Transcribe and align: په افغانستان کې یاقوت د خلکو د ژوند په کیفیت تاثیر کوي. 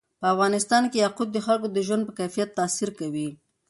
په 0.19 0.25
افغانستان 0.33 0.83
کې 0.91 0.97
یاقوت 1.05 1.29
د 1.33 1.37
خلکو 1.45 1.67
د 1.71 1.77
ژوند 1.87 2.03
په 2.05 2.13
کیفیت 2.19 2.49
تاثیر 2.59 2.89
کوي. 2.99 3.29